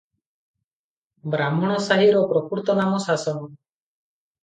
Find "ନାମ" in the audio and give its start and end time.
2.83-3.07